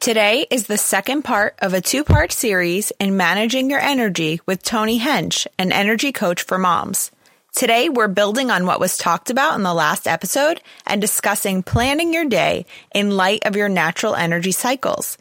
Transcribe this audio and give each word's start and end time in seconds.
Today 0.00 0.46
is 0.50 0.66
the 0.66 0.78
second 0.78 1.24
part 1.24 1.56
of 1.58 1.74
a 1.74 1.82
two 1.82 2.04
part 2.04 2.32
series 2.32 2.90
in 2.98 3.18
managing 3.18 3.68
your 3.68 3.80
energy 3.80 4.40
with 4.46 4.62
Toni 4.62 4.98
Hench, 4.98 5.46
an 5.58 5.72
energy 5.72 6.10
coach 6.10 6.40
for 6.40 6.56
moms. 6.56 7.10
Today, 7.54 7.90
we're 7.90 8.08
building 8.08 8.50
on 8.50 8.64
what 8.64 8.80
was 8.80 8.96
talked 8.96 9.28
about 9.28 9.56
in 9.56 9.62
the 9.62 9.74
last 9.74 10.08
episode 10.08 10.62
and 10.86 11.02
discussing 11.02 11.62
planning 11.62 12.14
your 12.14 12.24
day 12.24 12.64
in 12.94 13.10
light 13.10 13.44
of 13.44 13.56
your 13.56 13.68
natural 13.68 14.14
energy 14.14 14.52
cycles. 14.52 15.18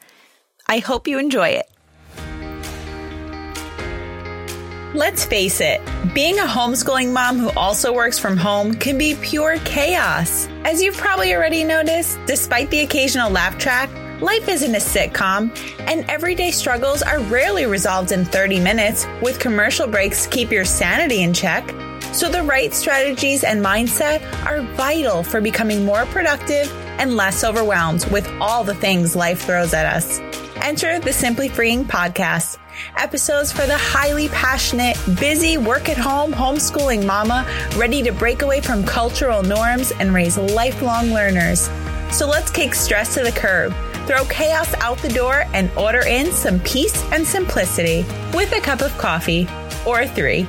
I 0.65 0.79
hope 0.79 1.09
you 1.09 1.19
enjoy 1.19 1.49
it. 1.49 1.69
Let's 4.95 5.23
face 5.23 5.61
it, 5.61 5.81
being 6.15 6.39
a 6.39 6.43
homeschooling 6.43 7.13
mom 7.13 7.37
who 7.37 7.51
also 7.51 7.93
works 7.93 8.17
from 8.17 8.37
home 8.37 8.73
can 8.73 8.97
be 8.97 9.13
pure 9.21 9.59
chaos. 9.59 10.47
As 10.65 10.81
you've 10.81 10.97
probably 10.97 11.35
already 11.35 11.63
noticed, 11.63 12.17
despite 12.25 12.71
the 12.71 12.79
occasional 12.79 13.29
laugh 13.29 13.57
track, 13.59 13.89
Life 14.21 14.49
isn't 14.49 14.75
a 14.75 14.79
sitcom, 14.79 15.49
and 15.87 16.03
everyday 16.09 16.51
struggles 16.51 17.01
are 17.01 17.21
rarely 17.21 17.65
resolved 17.65 18.11
in 18.11 18.25
30 18.25 18.59
minutes 18.59 19.07
with 19.21 19.39
commercial 19.39 19.87
breaks 19.87 20.25
to 20.25 20.29
keep 20.29 20.51
your 20.51 20.65
sanity 20.65 21.23
in 21.23 21.33
check. 21.33 21.73
So, 22.11 22.27
the 22.27 22.43
right 22.43 22.73
strategies 22.73 23.45
and 23.45 23.63
mindset 23.63 24.21
are 24.45 24.61
vital 24.75 25.23
for 25.23 25.39
becoming 25.39 25.85
more 25.85 26.05
productive 26.07 26.69
and 26.99 27.15
less 27.15 27.45
overwhelmed 27.45 28.03
with 28.11 28.27
all 28.41 28.65
the 28.65 28.75
things 28.75 29.15
life 29.15 29.43
throws 29.43 29.73
at 29.73 29.85
us. 29.85 30.19
Enter 30.57 30.99
the 30.99 31.13
Simply 31.13 31.47
Freeing 31.47 31.85
podcast. 31.85 32.57
Episodes 32.97 33.51
for 33.51 33.65
the 33.65 33.77
highly 33.77 34.29
passionate, 34.29 34.97
busy, 35.19 35.57
work 35.57 35.89
at 35.89 35.97
home, 35.97 36.31
homeschooling 36.31 37.05
mama 37.05 37.45
ready 37.77 38.01
to 38.03 38.11
break 38.11 38.41
away 38.41 38.61
from 38.61 38.83
cultural 38.83 39.43
norms 39.43 39.91
and 39.99 40.13
raise 40.13 40.37
lifelong 40.37 41.11
learners. 41.11 41.69
So 42.11 42.27
let's 42.27 42.51
kick 42.51 42.73
stress 42.73 43.13
to 43.13 43.23
the 43.23 43.31
curb 43.31 43.73
throw 44.09 44.25
chaos 44.25 44.73
out 44.79 44.97
the 45.03 45.09
door 45.09 45.45
and 45.53 45.69
order 45.77 46.03
in 46.07 46.31
some 46.31 46.59
peace 46.61 47.03
and 47.11 47.27
simplicity 47.27 48.03
with 48.33 48.51
a 48.53 48.59
cup 48.59 48.81
of 48.81 48.91
coffee 48.97 49.47
or 49.85 50.07
three. 50.07 50.47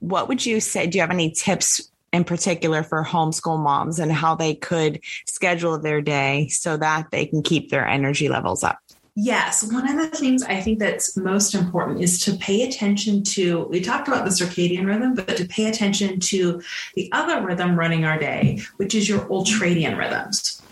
What 0.00 0.26
would 0.26 0.44
you 0.44 0.58
say? 0.58 0.88
Do 0.88 0.98
you 0.98 1.02
have 1.02 1.12
any 1.12 1.30
tips 1.30 1.88
in 2.14 2.22
particular 2.22 2.84
for 2.84 3.04
homeschool 3.04 3.58
moms 3.58 3.98
and 3.98 4.12
how 4.12 4.36
they 4.36 4.54
could 4.54 5.00
schedule 5.26 5.78
their 5.78 6.00
day 6.00 6.46
so 6.48 6.76
that 6.76 7.10
they 7.10 7.26
can 7.26 7.42
keep 7.42 7.70
their 7.70 7.86
energy 7.86 8.28
levels 8.28 8.62
up? 8.62 8.78
Yes, 9.16 9.70
one 9.72 9.88
of 9.88 9.96
the 9.96 10.16
things 10.16 10.42
I 10.42 10.60
think 10.60 10.78
that's 10.78 11.16
most 11.16 11.54
important 11.54 12.02
is 12.02 12.20
to 12.20 12.34
pay 12.36 12.62
attention 12.62 13.22
to. 13.24 13.66
We 13.70 13.80
talked 13.80 14.08
about 14.08 14.24
the 14.24 14.30
circadian 14.30 14.86
rhythm, 14.86 15.14
but 15.14 15.36
to 15.36 15.44
pay 15.46 15.66
attention 15.66 16.18
to 16.20 16.62
the 16.94 17.10
other 17.12 17.44
rhythm 17.44 17.76
running 17.76 18.04
our 18.04 18.18
day, 18.18 18.60
which 18.76 18.94
is 18.94 19.08
your 19.08 19.20
ultradian 19.26 19.98
rhythms. 19.98 20.62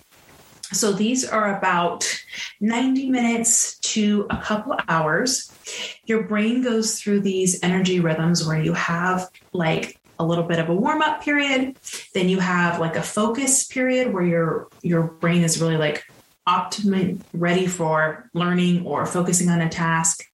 So 0.72 0.92
these 0.92 1.28
are 1.28 1.56
about 1.56 2.04
90 2.60 3.10
minutes 3.10 3.78
to 3.80 4.26
a 4.30 4.38
couple 4.38 4.76
hours. 4.88 5.52
Your 6.06 6.24
brain 6.24 6.62
goes 6.62 7.00
through 7.00 7.20
these 7.20 7.62
energy 7.62 8.00
rhythms 8.00 8.46
where 8.46 8.60
you 8.60 8.72
have 8.72 9.28
like 9.52 10.00
a 10.18 10.24
little 10.24 10.44
bit 10.44 10.58
of 10.58 10.68
a 10.68 10.74
warm 10.74 11.02
up 11.02 11.22
period, 11.22 11.76
then 12.14 12.28
you 12.28 12.38
have 12.38 12.80
like 12.80 12.96
a 12.96 13.02
focus 13.02 13.64
period 13.64 14.12
where 14.12 14.24
your 14.24 14.68
your 14.82 15.02
brain 15.02 15.42
is 15.42 15.60
really 15.60 15.76
like 15.76 16.04
optimally 16.48 17.20
ready 17.32 17.66
for 17.66 18.28
learning 18.34 18.84
or 18.84 19.06
focusing 19.06 19.48
on 19.48 19.60
a 19.60 19.68
task. 19.68 20.24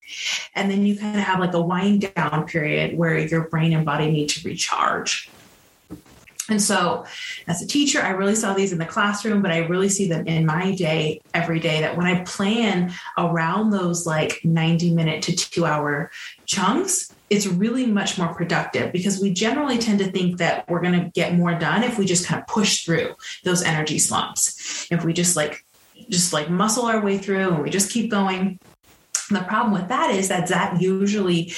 And 0.55 0.71
then 0.71 0.87
you 0.87 0.97
kind 0.97 1.17
of 1.17 1.23
have 1.23 1.41
like 1.41 1.53
a 1.53 1.61
wind 1.61 2.13
down 2.15 2.47
period 2.47 2.97
where 2.97 3.19
your 3.19 3.49
brain 3.49 3.73
and 3.73 3.85
body 3.85 4.11
need 4.11 4.31
to 4.31 4.49
recharge. 4.49 5.31
And 6.51 6.63
so, 6.63 7.05
as 7.47 7.61
a 7.61 7.67
teacher, 7.67 8.01
I 8.01 8.11
really 8.11 8.35
saw 8.35 8.55
these 8.55 8.73
in 8.73 8.79
the 8.79 8.87
classroom, 8.87 9.43
but 9.43 9.51
I 9.51 9.59
really 9.67 9.91
see 9.91 10.09
them 10.09 10.27
in 10.27 10.47
my 10.47 10.75
day 10.75 11.21
every 11.35 11.61
day. 11.61 11.83
That 11.83 11.97
when 11.97 12.07
I 12.07 12.25
plan 12.25 12.95
around 13.19 13.71
those 13.71 14.07
like 14.07 14.41
90 14.45 14.95
minute 14.95 15.23
to 15.25 15.37
two 15.37 15.67
hour 15.67 16.11
chunks, 16.47 17.13
it's 17.31 17.47
really 17.47 17.87
much 17.87 18.19
more 18.19 18.35
productive 18.35 18.93
because 18.93 19.21
we 19.21 19.33
generally 19.33 19.79
tend 19.79 19.99
to 19.99 20.11
think 20.11 20.39
that 20.39 20.69
we're 20.69 20.81
going 20.81 20.99
to 20.99 21.11
get 21.11 21.35
more 21.35 21.55
done 21.55 21.83
if 21.83 21.99
we 21.99 22.07
just 22.07 22.27
kind 22.27 22.41
of 22.41 22.47
push 22.47 22.85
through 22.85 23.15
those 23.45 23.63
energy 23.63 23.99
slumps. 23.99 24.87
If 24.91 25.05
we 25.05 25.13
just 25.13 25.37
like 25.37 25.65
just 26.09 26.33
like 26.33 26.49
muscle 26.49 26.87
our 26.87 27.03
way 27.03 27.19
through 27.19 27.51
and 27.51 27.63
we 27.63 27.71
just 27.71 27.93
keep 27.93 28.11
going. 28.11 28.59
The 29.31 29.41
problem 29.41 29.73
with 29.73 29.89
that 29.89 30.11
is 30.11 30.29
that 30.29 30.49
that 30.49 30.81
usually 30.81 31.53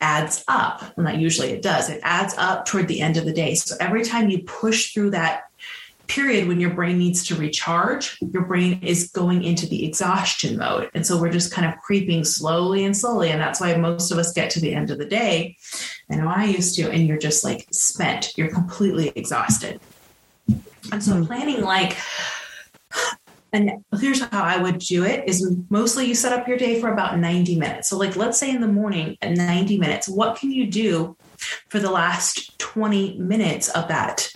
adds 0.00 0.44
up. 0.46 0.80
Well, 0.96 1.04
not 1.04 1.18
usually 1.18 1.50
it 1.50 1.62
does. 1.62 1.90
It 1.90 2.00
adds 2.04 2.34
up 2.38 2.66
toward 2.66 2.86
the 2.86 3.00
end 3.00 3.16
of 3.16 3.24
the 3.24 3.32
day. 3.32 3.54
So 3.56 3.74
every 3.80 4.04
time 4.04 4.30
you 4.30 4.42
push 4.42 4.92
through 4.92 5.10
that 5.10 5.47
period 6.08 6.48
when 6.48 6.58
your 6.58 6.70
brain 6.70 6.98
needs 6.98 7.24
to 7.26 7.34
recharge, 7.36 8.18
your 8.32 8.44
brain 8.44 8.80
is 8.82 9.10
going 9.10 9.44
into 9.44 9.66
the 9.66 9.86
exhaustion 9.86 10.56
mode. 10.56 10.90
And 10.94 11.06
so 11.06 11.20
we're 11.20 11.30
just 11.30 11.52
kind 11.52 11.66
of 11.70 11.78
creeping 11.80 12.24
slowly 12.24 12.84
and 12.84 12.96
slowly. 12.96 13.30
And 13.30 13.40
that's 13.40 13.60
why 13.60 13.76
most 13.76 14.10
of 14.10 14.18
us 14.18 14.32
get 14.32 14.50
to 14.50 14.60
the 14.60 14.74
end 14.74 14.90
of 14.90 14.98
the 14.98 15.04
day. 15.04 15.56
I 16.10 16.16
know 16.16 16.28
I 16.28 16.46
used 16.46 16.74
to, 16.76 16.90
and 16.90 17.06
you're 17.06 17.18
just 17.18 17.44
like 17.44 17.66
spent, 17.70 18.32
you're 18.36 18.50
completely 18.50 19.12
exhausted. 19.14 19.80
And 20.90 21.02
so 21.02 21.14
hmm. 21.14 21.24
planning 21.24 21.60
like 21.60 21.96
and 23.52 23.82
here's 23.98 24.20
how 24.20 24.42
I 24.42 24.58
would 24.58 24.78
do 24.78 25.04
it 25.04 25.26
is 25.26 25.56
mostly 25.70 26.04
you 26.06 26.14
set 26.14 26.38
up 26.38 26.46
your 26.46 26.58
day 26.58 26.80
for 26.80 26.92
about 26.92 27.18
90 27.18 27.58
minutes. 27.58 27.88
So 27.88 27.96
like 27.96 28.14
let's 28.16 28.38
say 28.38 28.50
in 28.50 28.60
the 28.60 28.68
morning 28.68 29.16
at 29.22 29.36
90 29.36 29.78
minutes, 29.78 30.08
what 30.08 30.36
can 30.36 30.52
you 30.52 30.66
do 30.66 31.16
for 31.68 31.78
the 31.78 31.90
last 31.90 32.58
20 32.58 33.18
minutes 33.18 33.68
of 33.70 33.88
that? 33.88 34.32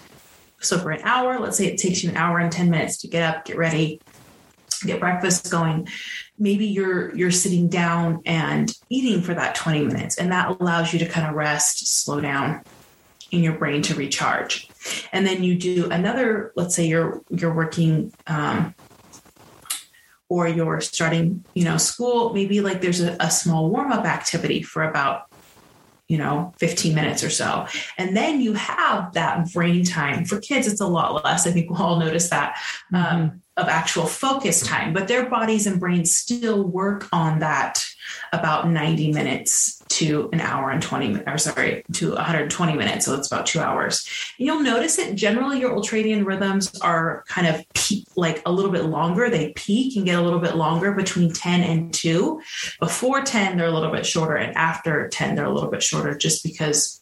So 0.63 0.79
for 0.79 0.91
an 0.91 1.03
hour, 1.03 1.39
let's 1.39 1.57
say 1.57 1.67
it 1.67 1.79
takes 1.79 2.03
you 2.03 2.11
an 2.11 2.17
hour 2.17 2.39
and 2.39 2.51
10 2.51 2.71
minutes 2.71 2.99
to 2.99 3.09
get 3.09 3.23
up, 3.23 3.45
get 3.45 3.57
ready, 3.57 4.01
get 4.85 5.01
breakfast 5.01 5.51
going. 5.51 5.89
Maybe 6.39 6.67
you're 6.67 7.15
you're 7.15 7.31
sitting 7.31 7.69
down 7.69 8.23
and 8.27 8.73
eating 8.89 9.23
for 9.23 9.35
that 9.35 9.55
20 9.55 9.85
minutes 9.85 10.19
and 10.19 10.33
that 10.33 10.61
allows 10.61 10.93
you 10.93 10.99
to 11.01 11.07
kind 11.07 11.27
of 11.27 11.35
rest, 11.35 11.87
slow 12.03 12.21
down 12.21 12.63
in 13.31 13.43
your 13.43 13.55
brain 13.55 13.83
to 13.83 13.95
recharge. 13.95 14.69
And 15.13 15.27
then 15.27 15.43
you 15.43 15.57
do 15.57 15.91
another, 15.91 16.53
let's 16.57 16.75
say 16.75 16.87
you're 16.87 17.23
you're 17.31 17.55
working 17.55 18.13
um, 18.27 18.75
or 20.29 20.49
you're 20.49 20.81
starting, 20.81 21.45
you 21.55 21.65
know, 21.65 21.77
school, 21.77 22.33
maybe 22.33 22.61
like 22.61 22.81
there's 22.81 23.01
a, 23.01 23.17
a 23.21 23.31
small 23.31 23.71
warm 23.71 23.93
up 23.93 24.07
activity 24.07 24.63
for 24.63 24.83
about, 24.83 25.27
you 26.09 26.19
know, 26.19 26.53
15 26.59 26.95
minutes 26.95 27.25
or 27.25 27.31
so. 27.31 27.67
And 27.97 28.17
then 28.17 28.41
you 28.41 28.53
have 28.55 29.13
that 29.15 29.53
brain 29.53 29.85
time. 29.85 30.25
For 30.25 30.41
kids, 30.41 30.67
it's 30.67 30.81
a 30.81 30.87
lot 30.87 31.25
less. 31.25 31.47
I 31.47 31.53
think 31.53 31.71
we'll 31.71 31.83
all 31.83 31.99
notice 31.99 32.29
that. 32.31 32.57
Mm-hmm. 32.93 32.97
Um, 32.97 33.43
of 33.59 33.69
actual 33.69 34.07
focus 34.07 34.63
time, 34.63 34.95
but 34.95 35.09
their 35.09 35.29
bodies 35.29 35.67
and 35.67 35.79
brains 35.79 36.17
still 36.17 36.67
work 36.67 37.07
on 37.13 37.41
that 37.41 37.85
about 38.33 38.69
90 38.69 39.13
minutes 39.13 39.83
to 39.89 40.31
an 40.33 40.41
hour 40.41 40.71
and 40.71 40.83
20 40.83 41.23
or 41.27 41.39
sorry 41.39 41.85
to 41.93 42.13
120 42.13 42.75
minutes 42.75 43.07
so 43.07 43.15
it's 43.15 43.27
about 43.27 43.47
two 43.47 43.61
hours. 43.61 44.07
And 44.39 44.47
you'll 44.47 44.63
notice 44.63 44.99
it 44.99 45.15
generally 45.15 45.61
your 45.61 45.77
ultradian 45.77 46.25
rhythms 46.25 46.79
are 46.81 47.25
kind 47.29 47.47
of 47.47 47.65
peak, 47.75 48.07
like 48.17 48.43
a 48.47 48.53
little 48.53 48.71
bit 48.71 48.85
longer. 48.85 49.29
They 49.29 49.53
peak 49.53 49.97
and 49.97 50.05
get 50.05 50.19
a 50.19 50.23
little 50.23 50.41
bit 50.41 50.57
longer 50.57 50.93
between 50.93 51.33
10 51.33 51.63
and 51.63 51.93
2 51.93 52.41
before 52.81 53.23
10 53.23 53.57
they're 53.57 53.67
a 53.67 53.71
little 53.71 53.93
bit 53.93 54.07
shorter 54.07 54.37
and 54.37 54.57
after 54.57 55.09
10 55.09 55.35
they're 55.35 55.45
a 55.45 55.53
little 55.53 55.71
bit 55.71 55.83
shorter 55.83 56.17
just 56.17 56.43
because 56.43 57.01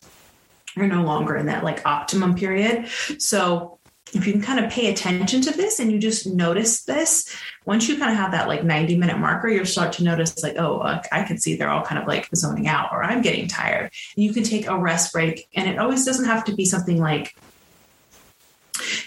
you're 0.76 0.86
no 0.86 1.02
longer 1.02 1.36
in 1.36 1.46
that 1.46 1.64
like 1.64 1.84
optimum 1.86 2.34
period. 2.34 2.88
So 3.18 3.79
if 4.12 4.26
you 4.26 4.32
can 4.32 4.42
kind 4.42 4.64
of 4.64 4.70
pay 4.70 4.90
attention 4.90 5.40
to 5.42 5.50
this 5.52 5.78
and 5.78 5.90
you 5.90 5.98
just 5.98 6.26
notice 6.26 6.82
this, 6.82 7.36
once 7.64 7.88
you 7.88 7.98
kind 7.98 8.10
of 8.10 8.16
have 8.16 8.32
that 8.32 8.48
like 8.48 8.64
90 8.64 8.96
minute 8.96 9.18
marker, 9.18 9.48
you'll 9.48 9.64
start 9.64 9.92
to 9.94 10.04
notice 10.04 10.42
like, 10.42 10.56
oh, 10.56 10.80
I 11.12 11.22
can 11.24 11.38
see 11.38 11.56
they're 11.56 11.70
all 11.70 11.84
kind 11.84 12.00
of 12.00 12.08
like 12.08 12.28
zoning 12.34 12.66
out 12.66 12.90
or 12.92 13.02
I'm 13.02 13.22
getting 13.22 13.48
tired. 13.48 13.90
And 14.16 14.24
you 14.24 14.32
can 14.32 14.42
take 14.42 14.66
a 14.66 14.76
rest 14.76 15.12
break. 15.12 15.48
And 15.54 15.68
it 15.68 15.78
always 15.78 16.04
doesn't 16.04 16.26
have 16.26 16.44
to 16.44 16.54
be 16.54 16.64
something 16.64 16.98
like, 16.98 17.36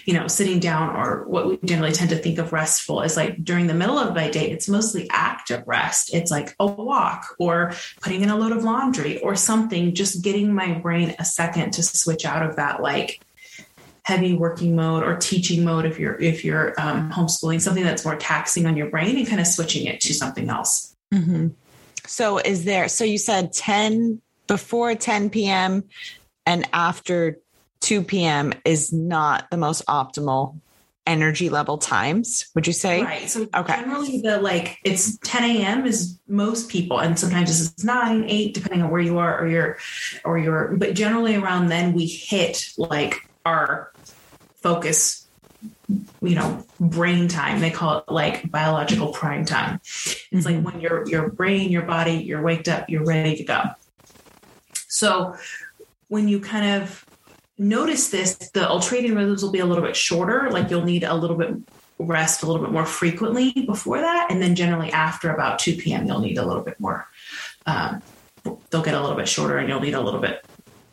you 0.04 0.14
know, 0.14 0.28
sitting 0.28 0.60
down 0.60 0.94
or 0.94 1.26
what 1.26 1.48
we 1.48 1.58
generally 1.64 1.92
tend 1.92 2.10
to 2.10 2.16
think 2.16 2.38
of 2.38 2.52
restful 2.52 3.02
is 3.02 3.16
like 3.16 3.42
during 3.44 3.66
the 3.66 3.74
middle 3.74 3.98
of 3.98 4.14
my 4.14 4.30
day, 4.30 4.50
it's 4.50 4.68
mostly 4.68 5.08
active 5.10 5.62
rest. 5.66 6.14
It's 6.14 6.30
like 6.30 6.54
a 6.60 6.66
walk 6.66 7.34
or 7.38 7.74
putting 8.00 8.22
in 8.22 8.30
a 8.30 8.36
load 8.36 8.52
of 8.52 8.64
laundry 8.64 9.20
or 9.20 9.34
something, 9.34 9.94
just 9.94 10.22
getting 10.22 10.54
my 10.54 10.74
brain 10.74 11.14
a 11.18 11.24
second 11.24 11.72
to 11.72 11.82
switch 11.82 12.24
out 12.24 12.48
of 12.48 12.56
that 12.56 12.80
like 12.82 13.20
heavy 14.04 14.34
working 14.34 14.76
mode 14.76 15.02
or 15.02 15.16
teaching 15.16 15.64
mode 15.64 15.86
if 15.86 15.98
you're 15.98 16.20
if 16.20 16.44
you're 16.44 16.78
um, 16.78 17.10
homeschooling 17.10 17.60
something 17.60 17.82
that's 17.82 18.04
more 18.04 18.16
taxing 18.16 18.66
on 18.66 18.76
your 18.76 18.88
brain 18.88 19.16
and 19.16 19.26
kind 19.26 19.40
of 19.40 19.46
switching 19.46 19.86
it 19.86 20.00
to 20.00 20.14
something 20.14 20.48
else 20.48 20.94
mm-hmm. 21.12 21.48
so 22.06 22.38
is 22.38 22.64
there 22.64 22.88
so 22.88 23.02
you 23.02 23.18
said 23.18 23.52
10 23.52 24.20
before 24.46 24.94
10 24.94 25.30
p.m 25.30 25.84
and 26.46 26.68
after 26.72 27.38
2 27.80 28.02
p.m 28.02 28.52
is 28.64 28.92
not 28.92 29.50
the 29.50 29.56
most 29.56 29.84
optimal 29.86 30.60
energy 31.06 31.48
level 31.48 31.76
times 31.76 32.46
would 32.54 32.66
you 32.66 32.72
say 32.72 33.02
right 33.02 33.28
so 33.28 33.46
okay. 33.54 33.76
generally 33.76 34.20
the 34.20 34.38
like 34.40 34.78
it's 34.84 35.18
10 35.18 35.44
a.m 35.44 35.86
is 35.86 36.18
most 36.28 36.70
people 36.70 36.98
and 36.98 37.18
sometimes 37.18 37.50
it's 37.60 37.84
9 37.84 38.24
8 38.26 38.54
depending 38.54 38.82
on 38.82 38.90
where 38.90 39.02
you 39.02 39.18
are 39.18 39.38
or 39.38 39.46
your 39.46 39.78
or 40.24 40.38
your 40.38 40.76
but 40.76 40.94
generally 40.94 41.36
around 41.36 41.68
then 41.68 41.92
we 41.92 42.06
hit 42.06 42.70
like 42.78 43.28
our 43.44 43.92
focus 44.56 45.24
you 46.22 46.34
know 46.34 46.64
brain 46.80 47.28
time. 47.28 47.60
They 47.60 47.70
call 47.70 47.98
it 47.98 48.10
like 48.10 48.50
biological 48.50 49.12
prime 49.12 49.44
time. 49.44 49.76
It's 49.82 50.28
mm-hmm. 50.32 50.40
like 50.40 50.64
when 50.64 50.80
your 50.80 51.08
your 51.08 51.28
brain 51.28 51.70
your 51.70 51.82
body 51.82 52.12
you're 52.12 52.42
waked 52.42 52.68
up 52.68 52.88
you're 52.88 53.04
ready 53.04 53.36
to 53.36 53.44
go. 53.44 53.62
So 54.88 55.36
when 56.08 56.28
you 56.28 56.40
kind 56.40 56.82
of 56.82 57.04
notice 57.58 58.10
this 58.10 58.36
the 58.36 58.60
ultradian 58.60 59.16
rhythms 59.16 59.42
will 59.42 59.52
be 59.52 59.60
a 59.60 59.66
little 59.66 59.84
bit 59.84 59.96
shorter. 59.96 60.50
Like 60.50 60.70
you'll 60.70 60.84
need 60.84 61.04
a 61.04 61.14
little 61.14 61.36
bit 61.36 61.54
rest 61.98 62.42
a 62.42 62.46
little 62.46 62.60
bit 62.60 62.72
more 62.72 62.86
frequently 62.86 63.52
before 63.52 64.00
that. 64.00 64.30
And 64.30 64.42
then 64.42 64.54
generally 64.54 64.90
after 64.92 65.30
about 65.30 65.58
2 65.58 65.76
p.m 65.76 66.06
you'll 66.06 66.20
need 66.20 66.38
a 66.38 66.46
little 66.46 66.62
bit 66.62 66.80
more 66.80 67.06
um, 67.66 68.02
they'll 68.70 68.82
get 68.82 68.94
a 68.94 69.00
little 69.00 69.16
bit 69.16 69.28
shorter 69.28 69.58
and 69.58 69.68
you'll 69.68 69.80
need 69.80 69.94
a 69.94 70.00
little 70.00 70.20
bit 70.20 70.44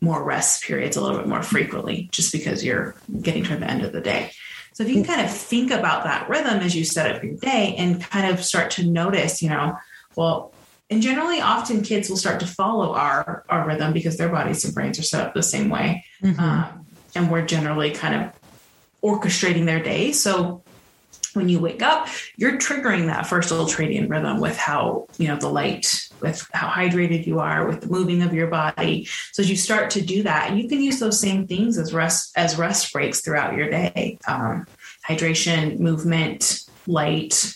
more 0.01 0.23
rest 0.23 0.63
periods 0.63 0.97
a 0.97 1.01
little 1.01 1.17
bit 1.17 1.27
more 1.27 1.43
frequently 1.43 2.09
just 2.11 2.31
because 2.31 2.63
you're 2.65 2.95
getting 3.21 3.43
toward 3.43 3.59
the 3.59 3.69
end 3.69 3.83
of 3.83 3.91
the 3.91 4.01
day 4.01 4.31
so 4.73 4.83
if 4.83 4.89
you 4.89 4.95
can 4.95 5.03
kind 5.03 5.21
of 5.21 5.31
think 5.31 5.71
about 5.71 6.05
that 6.05 6.29
rhythm 6.29 6.59
as 6.59 6.75
you 6.75 6.85
set 6.85 7.13
up 7.13 7.23
your 7.23 7.35
day 7.35 7.75
and 7.77 8.01
kind 8.01 8.31
of 8.31 8.43
start 8.43 8.71
to 8.71 8.85
notice, 8.85 9.41
you 9.41 9.49
know, 9.49 9.77
well, 10.15 10.53
and 10.89 11.01
generally 11.01 11.41
often 11.41 11.83
kids 11.83 12.09
will 12.09 12.17
start 12.17 12.39
to 12.39 12.47
follow 12.47 12.93
our 12.93 13.43
our 13.49 13.67
rhythm 13.67 13.93
because 13.93 14.17
their 14.17 14.29
bodies 14.29 14.63
and 14.65 14.73
brains 14.73 14.99
are 14.99 15.03
set 15.03 15.25
up 15.25 15.33
the 15.33 15.43
same 15.43 15.69
way. 15.69 16.05
Mm-hmm. 16.23 16.39
Um, 16.39 16.85
and 17.15 17.31
we're 17.31 17.45
generally 17.45 17.91
kind 17.91 18.15
of 18.15 18.31
orchestrating 19.03 19.65
their 19.65 19.81
day. 19.81 20.13
So 20.13 20.63
when 21.33 21.49
you 21.49 21.59
wake 21.59 21.81
up, 21.81 22.07
you're 22.37 22.57
triggering 22.57 23.05
that 23.07 23.25
first 23.25 23.51
ultradian 23.51 24.09
rhythm 24.09 24.39
with 24.39 24.57
how, 24.57 25.07
you 25.17 25.27
know, 25.27 25.35
the 25.35 25.49
light, 25.49 26.09
with 26.19 26.47
how 26.53 26.67
hydrated 26.67 27.25
you 27.25 27.39
are, 27.39 27.67
with 27.67 27.81
the 27.81 27.87
moving 27.87 28.21
of 28.21 28.33
your 28.33 28.47
body. 28.47 29.07
So 29.31 29.41
as 29.41 29.49
you 29.49 29.55
start 29.55 29.89
to 29.91 30.01
do 30.01 30.23
that, 30.23 30.55
you 30.55 30.67
can 30.67 30.81
use 30.81 30.99
those 30.99 31.19
same 31.19 31.47
things 31.47 31.77
as 31.77 31.93
rest 31.93 32.31
as 32.35 32.57
rest 32.57 32.91
breaks 32.93 33.21
throughout 33.21 33.55
your 33.55 33.69
day. 33.69 34.17
Um, 34.27 34.65
hydration, 35.07 35.79
movement, 35.79 36.65
light, 36.87 37.55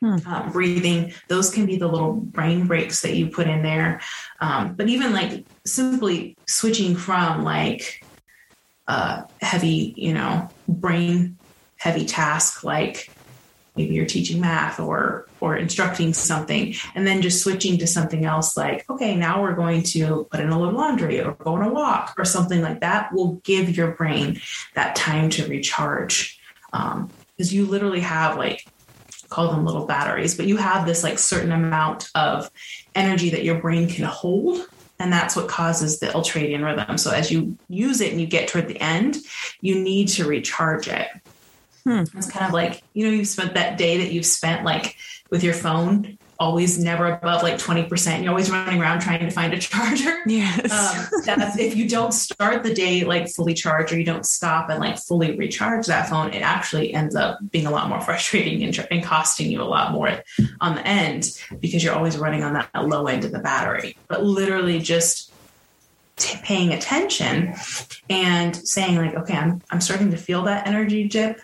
Hmm. 0.00 0.16
Uh, 0.26 0.50
breathing 0.50 1.14
those 1.28 1.48
can 1.50 1.64
be 1.64 1.76
the 1.76 1.88
little 1.88 2.12
brain 2.12 2.66
breaks 2.66 3.00
that 3.00 3.16
you 3.16 3.28
put 3.28 3.46
in 3.46 3.62
there 3.62 4.02
um, 4.42 4.74
but 4.74 4.90
even 4.90 5.14
like 5.14 5.46
simply 5.64 6.36
switching 6.46 6.94
from 6.94 7.44
like 7.44 8.04
uh, 8.88 9.22
heavy 9.40 9.94
you 9.96 10.12
know 10.12 10.50
brain 10.68 11.38
heavy 11.78 12.04
task 12.04 12.64
like 12.64 13.10
maybe 13.76 13.94
you're 13.94 14.06
teaching 14.06 14.40
math 14.40 14.80
or 14.80 15.26
or 15.40 15.56
instructing 15.56 16.12
something 16.12 16.74
and 16.94 17.06
then 17.06 17.22
just 17.22 17.42
switching 17.42 17.78
to 17.78 17.86
something 17.86 18.24
else 18.24 18.56
like 18.56 18.88
okay 18.90 19.14
now 19.14 19.42
we're 19.42 19.54
going 19.54 19.82
to 19.82 20.26
put 20.30 20.40
in 20.40 20.48
a 20.48 20.58
load 20.58 20.74
laundry 20.74 21.20
or 21.20 21.32
go 21.32 21.54
on 21.54 21.62
a 21.62 21.72
walk 21.72 22.14
or 22.18 22.24
something 22.24 22.62
like 22.62 22.80
that 22.80 23.12
will 23.12 23.34
give 23.44 23.76
your 23.76 23.92
brain 23.92 24.40
that 24.74 24.96
time 24.96 25.30
to 25.30 25.46
recharge. 25.46 26.40
Um, 26.72 27.10
because 27.36 27.52
you 27.52 27.66
literally 27.66 28.00
have 28.00 28.38
like 28.38 28.66
call 29.28 29.50
them 29.50 29.64
little 29.64 29.86
batteries 29.86 30.36
but 30.36 30.46
you 30.46 30.56
have 30.56 30.86
this 30.86 31.02
like 31.02 31.18
certain 31.18 31.52
amount 31.52 32.08
of 32.14 32.50
energy 32.94 33.30
that 33.30 33.44
your 33.44 33.60
brain 33.60 33.88
can 33.88 34.04
hold 34.04 34.66
and 34.98 35.12
that's 35.12 35.36
what 35.36 35.48
causes 35.48 36.00
the 36.00 36.06
ultradian 36.06 36.64
rhythm. 36.64 36.96
So 36.96 37.10
as 37.10 37.30
you 37.30 37.58
use 37.68 38.00
it 38.00 38.12
and 38.12 38.20
you 38.20 38.26
get 38.26 38.48
toward 38.48 38.68
the 38.68 38.80
end 38.80 39.18
you 39.60 39.78
need 39.78 40.08
to 40.08 40.26
recharge 40.26 40.88
it 40.88 41.08
Hmm. 41.86 42.02
It's 42.18 42.28
kind 42.28 42.44
of 42.44 42.52
like, 42.52 42.82
you 42.94 43.06
know, 43.06 43.12
you've 43.12 43.28
spent 43.28 43.54
that 43.54 43.78
day 43.78 43.98
that 43.98 44.10
you've 44.10 44.26
spent 44.26 44.64
like 44.64 44.96
with 45.30 45.44
your 45.44 45.54
phone, 45.54 46.18
always 46.36 46.80
never 46.80 47.06
above 47.06 47.44
like 47.44 47.58
20%. 47.58 48.22
You're 48.22 48.30
always 48.30 48.50
running 48.50 48.80
around 48.80 49.02
trying 49.02 49.20
to 49.20 49.30
find 49.30 49.54
a 49.54 49.58
charger. 49.60 50.18
Yes. 50.26 50.72
Um, 50.72 51.22
that's 51.24 51.56
if 51.56 51.76
you 51.76 51.88
don't 51.88 52.12
start 52.12 52.64
the 52.64 52.74
day 52.74 53.04
like 53.04 53.28
fully 53.28 53.54
charged 53.54 53.92
or 53.92 53.98
you 54.00 54.04
don't 54.04 54.26
stop 54.26 54.68
and 54.68 54.80
like 54.80 54.98
fully 54.98 55.38
recharge 55.38 55.86
that 55.86 56.08
phone, 56.08 56.32
it 56.32 56.42
actually 56.42 56.92
ends 56.92 57.14
up 57.14 57.38
being 57.52 57.66
a 57.66 57.70
lot 57.70 57.88
more 57.88 58.00
frustrating 58.06 58.64
and, 58.64 58.86
and 58.90 59.04
costing 59.04 59.48
you 59.48 59.62
a 59.62 59.64
lot 59.64 59.92
more 59.92 60.24
on 60.60 60.74
the 60.74 60.84
end 60.84 61.40
because 61.60 61.84
you're 61.84 61.94
always 61.94 62.18
running 62.18 62.42
on 62.42 62.54
that 62.54 62.68
low 62.84 63.06
end 63.06 63.24
of 63.24 63.30
the 63.30 63.38
battery. 63.38 63.96
But 64.08 64.24
literally 64.24 64.80
just 64.80 65.32
T- 66.18 66.38
paying 66.42 66.72
attention 66.72 67.52
and 68.08 68.56
saying 68.56 68.96
like 68.96 69.14
okay 69.14 69.34
I'm, 69.34 69.60
I'm 69.70 69.82
starting 69.82 70.12
to 70.12 70.16
feel 70.16 70.44
that 70.44 70.66
energy 70.66 71.06
dip 71.08 71.42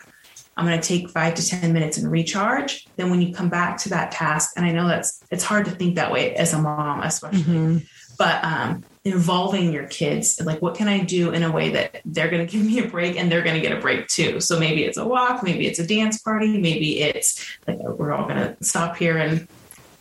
I'm 0.57 0.67
going 0.67 0.79
to 0.79 0.87
take 0.87 1.09
five 1.11 1.35
to 1.35 1.47
10 1.47 1.73
minutes 1.73 1.97
and 1.97 2.11
recharge. 2.11 2.87
Then 2.97 3.11
when 3.11 3.23
you 3.23 3.35
come 3.35 3.49
back 3.49 3.79
to 3.79 3.89
that 3.91 4.13
task, 4.13 4.53
and 4.57 4.67
I 4.67 4.73
know 4.73 4.87
that's, 4.87 5.23
it's 5.31 5.45
hard 5.45 5.65
to 5.65 5.71
think 5.71 5.95
that 5.97 6.13
way 6.13 6.35
as 6.35 6.53
a 6.53 6.59
mom, 6.59 7.03
especially, 7.03 7.41
mm-hmm. 7.41 7.79
but 8.19 8.45
um, 8.45 8.85
involving 9.05 9.73
your 9.73 9.87
kids, 9.87 10.41
like 10.45 10.61
what 10.61 10.75
can 10.75 10.89
I 10.89 11.05
do 11.05 11.31
in 11.31 11.43
a 11.43 11.51
way 11.51 11.71
that 11.71 12.03
they're 12.05 12.31
going 12.31 12.47
to 12.47 12.53
give 12.53 12.65
me 12.65 12.81
a 12.81 12.89
break 12.89 13.17
and 13.17 13.33
they're 13.33 13.43
going 13.43 13.61
to 13.61 13.67
get 13.67 13.77
a 13.77 13.81
break 13.81 14.09
too. 14.09 14.41
So 14.41 14.59
maybe 14.59 14.85
it's 14.85 14.99
a 14.99 15.07
walk, 15.07 15.43
maybe 15.43 15.67
it's 15.67 15.79
a 15.79 15.87
dance 15.87 16.19
party, 16.21 16.59
maybe 16.59 17.01
it's 17.01 17.59
like 17.67 17.79
we're 17.79 18.13
all 18.13 18.29
going 18.29 18.37
to 18.37 18.57
stop 18.63 18.97
here 18.97 19.17
and 19.17 19.49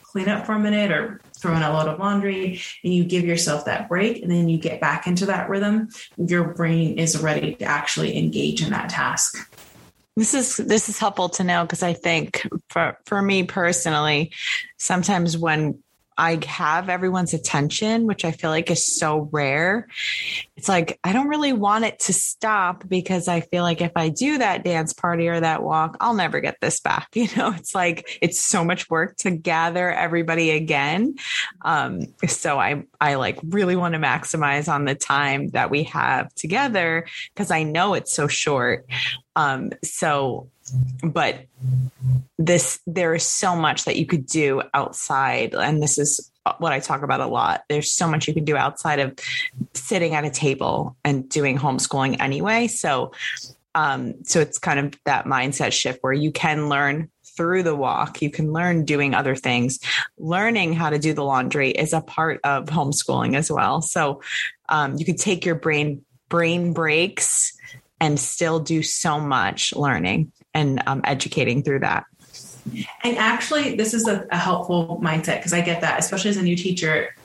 clean 0.04 0.28
up 0.28 0.46
for 0.46 0.54
a 0.54 0.60
minute 0.60 0.92
or 0.92 1.22
throw 1.38 1.56
in 1.56 1.64
a 1.64 1.72
load 1.74 1.88
of 1.88 1.98
laundry 1.98 2.62
and 2.84 2.94
you 2.94 3.04
give 3.04 3.24
yourself 3.24 3.66
that 3.66 3.88
break 3.90 4.22
and 4.22 4.30
then 4.30 4.50
you 4.50 4.58
get 4.58 4.82
back 4.82 5.08
into 5.08 5.26
that 5.26 5.50
rhythm, 5.50 5.88
your 6.18 6.54
brain 6.54 7.00
is 7.00 7.20
ready 7.22 7.56
to 7.56 7.66
actually 7.66 8.18
engage 8.18 8.62
in 8.62 8.70
that 8.70 8.90
task. 8.90 9.50
This 10.18 10.34
is 10.34 10.58
this 10.58 10.90
is 10.90 11.00
helpful 11.00 11.30
to 11.30 11.44
know 11.44 11.64
because 11.64 11.84
I 11.84 11.94
think 11.94 12.48
for 12.70 12.98
for 13.06 13.22
me 13.22 13.44
personally, 13.44 14.34
sometimes 14.78 15.38
when 15.38 15.82
I 16.18 16.40
have 16.46 16.90
everyone's 16.90 17.34
attention, 17.34 18.06
which 18.06 18.26
I 18.26 18.32
feel 18.32 18.50
like 18.50 18.70
is 18.70 18.86
so 18.86 19.30
rare. 19.32 19.88
It's 20.56 20.70
like 20.70 21.00
I 21.04 21.14
don't 21.14 21.30
really 21.30 21.54
want 21.54 21.86
it 21.86 22.00
to 22.02 22.14
stop 22.14 22.88
because 22.88 23.28
I 23.28 23.42
feel 23.42 23.64
like 23.64 23.82
if 23.82 23.94
I 23.96 24.10
do 24.10 24.38
that 24.38 24.64
dance 24.64 24.94
party 24.94 25.30
or 25.30 25.40
that 25.40 25.64
walk, 25.64 25.98
I'll 26.00 26.14
never 26.14 26.40
get 26.40 26.58
this 26.62 26.80
back. 26.80 27.08
You 27.22 27.28
know, 27.38 27.54
it's 27.54 27.76
like 27.76 28.18
it's 28.22 28.42
so 28.42 28.66
much 28.66 28.90
work 28.90 29.16
to 29.18 29.32
gather 29.32 29.92
everybody 29.92 30.50
again. 30.50 31.16
Um, 31.62 32.02
so 32.28 32.60
I 32.60 32.84
I 33.02 33.16
like 33.16 33.40
really 33.44 33.76
want 33.76 33.96
to 33.96 34.00
maximize 34.00 34.72
on 34.72 34.86
the 34.86 34.94
time 34.96 35.50
that 35.50 35.72
we 35.72 35.84
have 35.86 36.34
together 36.36 37.08
because 37.34 37.50
I 37.50 37.64
know 37.64 37.96
it's 37.96 38.14
so 38.14 38.28
short. 38.28 38.86
Um, 39.36 39.72
so 39.84 40.50
but 41.04 41.46
this 42.38 42.80
there 42.86 43.14
is 43.16 43.26
so 43.26 43.56
much 43.56 43.86
that 43.86 43.98
you 43.98 44.06
could 44.06 44.26
do 44.26 44.62
outside 44.74 45.54
and 45.54 45.82
this 45.82 45.98
is 45.98 46.32
what 46.60 46.72
I 46.72 46.80
talk 46.80 47.04
about 47.04 47.20
a 47.20 47.28
lot. 47.28 47.64
There's 47.70 47.92
so 47.92 48.08
much 48.08 48.28
you 48.28 48.34
can 48.34 48.46
do 48.46 48.56
outside 48.56 49.00
of 49.00 49.18
sitting 49.74 50.16
at 50.16 50.24
a 50.24 50.30
table 50.30 50.96
and 51.04 51.28
doing 51.28 51.58
homeschooling 51.58 52.22
anyway. 52.22 52.68
So 52.68 53.12
um 53.74 54.24
so 54.24 54.40
it's 54.40 54.60
kind 54.60 54.80
of 54.80 54.94
that 55.06 55.26
mindset 55.26 55.72
shift 55.72 56.00
where 56.02 56.14
you 56.14 56.32
can 56.32 56.70
learn 56.70 57.10
through 57.36 57.64
the 57.64 57.76
walk. 57.76 58.22
You 58.22 58.30
can 58.30 58.52
learn 58.54 58.86
doing 58.86 59.14
other 59.14 59.36
things. 59.36 59.80
Learning 60.18 60.74
how 60.74 60.90
to 60.90 61.00
do 61.00 61.14
the 61.14 61.24
laundry 61.24 61.72
is 61.72 61.94
a 61.94 62.02
part 62.02 62.40
of 62.44 62.66
homeschooling 62.66 63.36
as 63.36 63.52
well. 63.52 63.82
So 63.82 64.22
um, 64.70 64.98
you 64.98 65.06
could 65.06 65.18
take 65.18 65.46
your 65.46 65.56
brain 65.56 66.04
brain 66.30 66.74
breaks 66.74 67.54
and 68.00 68.20
still 68.20 68.60
do 68.60 68.82
so 68.82 69.20
much 69.20 69.76
learning 69.76 70.32
and 70.54 70.82
um, 70.88 71.02
educating 71.04 71.62
through 71.62 71.80
that. 71.80 72.06
And 73.04 73.18
actually, 73.18 73.76
this 73.76 73.94
is 73.94 74.08
a, 74.08 74.26
a 74.32 74.38
helpful 74.38 75.00
mindset 75.04 75.38
because 75.38 75.54
I 75.54 75.62
get 75.62 75.82
that, 75.82 76.00
especially 76.00 76.30
as 76.30 76.38
a 76.38 76.44
new 76.44 76.56
teacher. 76.56 77.16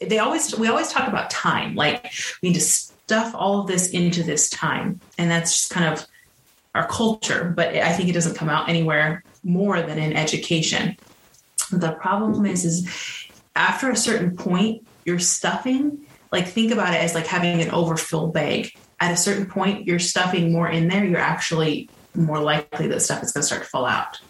They 0.00 0.18
always 0.18 0.56
we 0.58 0.68
always 0.68 0.88
talk 0.88 1.08
about 1.08 1.30
time, 1.30 1.74
like 1.74 2.12
we 2.42 2.50
need 2.50 2.54
to 2.54 2.60
stuff 2.60 3.34
all 3.34 3.60
of 3.60 3.66
this 3.66 3.90
into 3.90 4.22
this 4.22 4.48
time, 4.48 5.00
and 5.18 5.30
that's 5.30 5.52
just 5.52 5.70
kind 5.70 5.92
of 5.92 6.06
our 6.74 6.86
culture. 6.86 7.52
But 7.54 7.74
I 7.76 7.92
think 7.92 8.08
it 8.08 8.12
doesn't 8.12 8.36
come 8.36 8.48
out 8.48 8.68
anywhere 8.68 9.22
more 9.42 9.80
than 9.82 9.98
in 9.98 10.12
education. 10.14 10.96
The 11.72 11.92
problem 11.92 12.46
is, 12.46 12.64
is 12.64 13.28
after 13.56 13.90
a 13.90 13.96
certain 13.96 14.36
point, 14.36 14.86
you're 15.04 15.18
stuffing. 15.18 16.06
Like 16.32 16.46
think 16.46 16.72
about 16.72 16.94
it 16.94 17.02
as 17.02 17.14
like 17.14 17.26
having 17.26 17.60
an 17.60 17.70
overfilled 17.70 18.32
bag. 18.32 18.72
At 19.00 19.12
a 19.12 19.16
certain 19.16 19.46
point, 19.46 19.86
you're 19.86 19.98
stuffing 19.98 20.52
more 20.52 20.68
in 20.68 20.88
there. 20.88 21.04
You're 21.04 21.18
actually 21.18 21.88
more 22.14 22.38
likely 22.38 22.86
that 22.88 23.00
stuff 23.00 23.22
is 23.22 23.32
going 23.32 23.42
to 23.42 23.46
start 23.46 23.62
to 23.62 23.68
fall 23.68 23.86
out. 23.86 24.20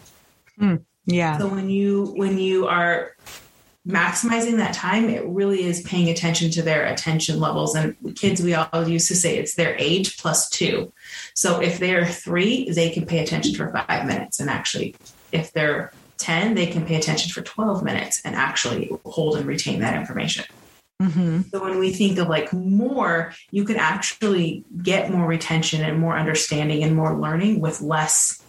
Mm, 0.59 0.83
yeah. 1.05 1.37
So 1.37 1.47
when 1.47 1.69
you 1.69 2.13
when 2.15 2.37
you 2.37 2.67
are 2.67 3.15
maximizing 3.87 4.57
that 4.57 4.73
time, 4.73 5.09
it 5.09 5.25
really 5.25 5.63
is 5.63 5.81
paying 5.81 6.09
attention 6.09 6.51
to 6.51 6.61
their 6.61 6.85
attention 6.85 7.39
levels. 7.39 7.75
And 7.75 7.95
kids, 8.15 8.41
we 8.41 8.53
all 8.53 8.87
used 8.87 9.07
to 9.07 9.15
say 9.15 9.37
it's 9.37 9.55
their 9.55 9.75
age 9.77 10.17
plus 10.17 10.49
two. 10.49 10.93
So 11.33 11.59
if 11.61 11.79
they're 11.79 12.05
three, 12.05 12.69
they 12.69 12.91
can 12.91 13.05
pay 13.05 13.19
attention 13.19 13.55
for 13.55 13.71
five 13.71 14.05
minutes. 14.05 14.39
And 14.39 14.49
actually, 14.49 14.95
if 15.31 15.51
they're 15.51 15.91
10, 16.19 16.53
they 16.53 16.67
can 16.67 16.85
pay 16.85 16.95
attention 16.95 17.31
for 17.31 17.41
12 17.41 17.83
minutes 17.83 18.21
and 18.23 18.35
actually 18.35 18.91
hold 19.05 19.37
and 19.37 19.45
retain 19.45 19.79
that 19.79 19.95
information. 19.95 20.45
Mm-hmm. 21.01 21.41
So 21.51 21.63
when 21.63 21.79
we 21.79 21.91
think 21.91 22.19
of 22.19 22.29
like 22.29 22.53
more, 22.53 23.33
you 23.49 23.65
can 23.65 23.77
actually 23.77 24.63
get 24.83 25.11
more 25.11 25.25
retention 25.25 25.81
and 25.81 25.97
more 25.97 26.15
understanding 26.15 26.83
and 26.83 26.95
more 26.95 27.17
learning 27.17 27.59
with 27.59 27.81
less 27.81 28.43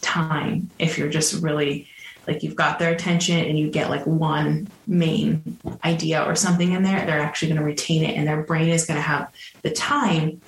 time 0.00 0.70
if 0.80 0.98
you're 0.98 1.08
just 1.08 1.40
really 1.40 1.88
like 2.26 2.42
you've 2.42 2.56
got 2.56 2.78
their 2.78 2.92
attention 2.92 3.38
and 3.38 3.58
you 3.58 3.70
get 3.70 3.90
like 3.90 4.06
one 4.06 4.68
main 4.86 5.58
idea 5.84 6.22
or 6.22 6.34
something 6.34 6.72
in 6.72 6.82
there, 6.82 7.04
they're 7.06 7.20
actually 7.20 7.48
going 7.48 7.60
to 7.60 7.64
retain 7.64 8.02
it 8.04 8.16
and 8.16 8.26
their 8.26 8.42
brain 8.42 8.68
is 8.68 8.86
going 8.86 8.96
to 8.96 9.02
have 9.02 9.32
the 9.62 9.70
time 9.70 10.40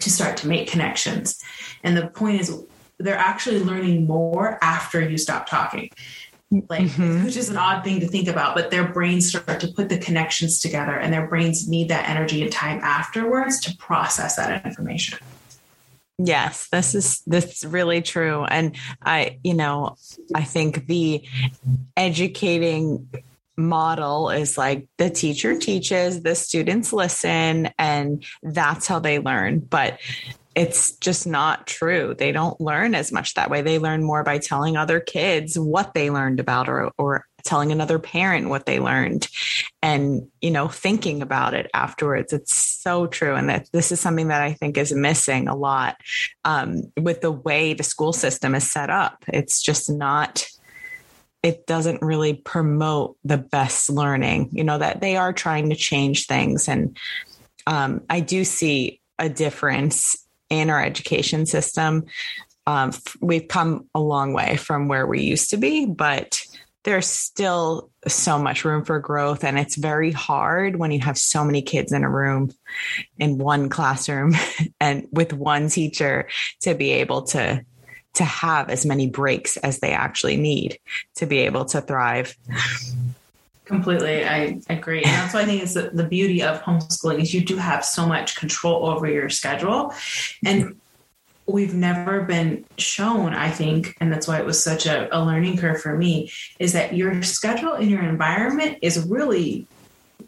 to 0.00 0.10
start 0.10 0.36
to 0.38 0.48
make 0.48 0.68
connections. 0.68 1.42
And 1.82 1.96
the 1.96 2.08
point 2.08 2.40
is, 2.40 2.64
they're 2.98 3.16
actually 3.16 3.62
learning 3.62 4.06
more 4.06 4.58
after 4.62 5.06
you 5.06 5.18
stop 5.18 5.48
talking. 5.48 5.90
Like, 6.50 6.84
mm-hmm. 6.84 7.24
which 7.24 7.36
is 7.36 7.50
an 7.50 7.56
odd 7.56 7.82
thing 7.82 7.98
to 8.00 8.06
think 8.06 8.28
about, 8.28 8.54
but 8.54 8.70
their 8.70 8.86
brains 8.86 9.28
start 9.28 9.58
to 9.60 9.68
put 9.68 9.88
the 9.88 9.98
connections 9.98 10.60
together 10.60 10.96
and 10.96 11.12
their 11.12 11.26
brains 11.26 11.68
need 11.68 11.88
that 11.88 12.08
energy 12.08 12.40
and 12.42 12.52
time 12.52 12.78
afterwards 12.82 13.58
to 13.60 13.76
process 13.78 14.36
that 14.36 14.64
information. 14.64 15.18
Yes, 16.18 16.68
this 16.70 16.94
is 16.94 17.20
this 17.26 17.62
is 17.62 17.66
really 17.66 18.00
true. 18.00 18.44
And 18.44 18.74
I, 19.02 19.38
you 19.44 19.52
know, 19.52 19.96
I 20.34 20.44
think 20.44 20.86
the 20.86 21.22
educating 21.96 23.08
model 23.56 24.30
is 24.30 24.56
like 24.56 24.86
the 24.96 25.10
teacher 25.10 25.58
teaches, 25.58 26.22
the 26.22 26.34
students 26.34 26.92
listen, 26.92 27.70
and 27.78 28.24
that's 28.42 28.86
how 28.86 28.98
they 28.98 29.18
learn. 29.18 29.60
But 29.60 29.98
it's 30.54 30.96
just 30.96 31.26
not 31.26 31.66
true. 31.66 32.14
They 32.18 32.32
don't 32.32 32.58
learn 32.60 32.94
as 32.94 33.12
much 33.12 33.34
that 33.34 33.50
way. 33.50 33.60
They 33.60 33.78
learn 33.78 34.02
more 34.02 34.24
by 34.24 34.38
telling 34.38 34.78
other 34.78 35.00
kids 35.00 35.58
what 35.58 35.92
they 35.92 36.10
learned 36.10 36.40
about 36.40 36.68
or, 36.70 36.92
or 36.96 37.26
telling 37.46 37.72
another 37.72 37.98
parent 37.98 38.48
what 38.48 38.66
they 38.66 38.78
learned 38.80 39.28
and, 39.82 40.28
you 40.40 40.50
know, 40.50 40.68
thinking 40.68 41.22
about 41.22 41.54
it 41.54 41.70
afterwards. 41.72 42.32
It's 42.32 42.54
so 42.54 43.06
true. 43.06 43.34
And 43.34 43.48
that 43.48 43.68
this 43.72 43.92
is 43.92 44.00
something 44.00 44.28
that 44.28 44.42
I 44.42 44.52
think 44.52 44.76
is 44.76 44.92
missing 44.92 45.48
a 45.48 45.56
lot 45.56 45.96
um, 46.44 46.92
with 46.96 47.22
the 47.22 47.32
way 47.32 47.72
the 47.72 47.82
school 47.82 48.12
system 48.12 48.54
is 48.54 48.70
set 48.70 48.90
up. 48.90 49.24
It's 49.28 49.62
just 49.62 49.90
not 49.90 50.46
it 51.46 51.64
doesn't 51.64 52.02
really 52.02 52.34
promote 52.34 53.16
the 53.22 53.38
best 53.38 53.88
learning 53.88 54.48
you 54.52 54.64
know 54.64 54.78
that 54.78 55.00
they 55.00 55.16
are 55.16 55.32
trying 55.32 55.70
to 55.70 55.76
change 55.76 56.26
things 56.26 56.68
and 56.68 56.98
um, 57.68 58.02
i 58.10 58.18
do 58.18 58.44
see 58.44 59.00
a 59.18 59.28
difference 59.28 60.26
in 60.50 60.70
our 60.70 60.82
education 60.82 61.46
system 61.46 62.04
um, 62.66 62.90
we've 63.20 63.46
come 63.46 63.88
a 63.94 64.00
long 64.00 64.32
way 64.32 64.56
from 64.56 64.88
where 64.88 65.06
we 65.06 65.22
used 65.22 65.50
to 65.50 65.56
be 65.56 65.86
but 65.86 66.42
there's 66.86 67.08
still 67.08 67.90
so 68.06 68.38
much 68.38 68.64
room 68.64 68.84
for 68.84 69.00
growth 69.00 69.42
and 69.42 69.58
it's 69.58 69.74
very 69.74 70.12
hard 70.12 70.76
when 70.76 70.92
you 70.92 71.00
have 71.00 71.18
so 71.18 71.44
many 71.44 71.60
kids 71.60 71.92
in 71.92 72.04
a 72.04 72.08
room 72.08 72.52
in 73.18 73.38
one 73.38 73.68
classroom 73.68 74.32
and 74.80 75.08
with 75.10 75.32
one 75.32 75.68
teacher 75.68 76.28
to 76.60 76.74
be 76.74 76.92
able 76.92 77.22
to 77.22 77.60
to 78.14 78.24
have 78.24 78.70
as 78.70 78.86
many 78.86 79.08
breaks 79.08 79.56
as 79.58 79.80
they 79.80 79.90
actually 79.90 80.36
need 80.36 80.78
to 81.16 81.26
be 81.26 81.38
able 81.40 81.66
to 81.66 81.82
thrive. 81.82 82.34
Completely, 83.66 84.24
I 84.24 84.60
agree. 84.70 85.02
And 85.02 85.12
that's 85.12 85.34
why 85.34 85.40
I 85.40 85.44
think 85.44 85.62
it's 85.62 85.74
the, 85.74 85.90
the 85.92 86.04
beauty 86.04 86.40
of 86.42 86.62
homeschooling 86.62 87.20
is 87.20 87.34
you 87.34 87.44
do 87.44 87.56
have 87.56 87.84
so 87.84 88.06
much 88.06 88.36
control 88.36 88.86
over 88.86 89.06
your 89.06 89.28
schedule. 89.28 89.92
And 90.44 90.76
we've 91.46 91.74
never 91.74 92.22
been 92.22 92.64
shown, 92.76 93.34
I 93.34 93.50
think, 93.50 93.96
and 94.00 94.12
that's 94.12 94.26
why 94.26 94.38
it 94.38 94.46
was 94.46 94.62
such 94.62 94.86
a, 94.86 95.08
a 95.16 95.20
learning 95.24 95.58
curve 95.58 95.80
for 95.80 95.96
me, 95.96 96.30
is 96.58 96.72
that 96.72 96.94
your 96.94 97.22
schedule 97.22 97.74
and 97.74 97.90
your 97.90 98.02
environment 98.02 98.78
is 98.82 99.06
really 99.06 99.66